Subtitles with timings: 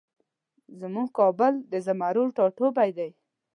[0.79, 3.09] زمونږ کابل د زمرو ټاټوبی دی